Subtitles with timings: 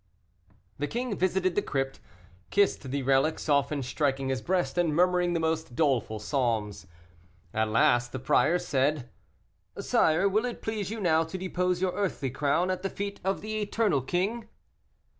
[0.79, 1.99] The king visited the crypt,
[2.49, 6.87] kissed the relics often striking his breast, and murmuring the most doleful psalms.
[7.53, 9.11] At last the prior said,
[9.79, 13.41] "Sire, will it please you now to depose your earthly crown at the feet of
[13.41, 14.47] the eternal king?"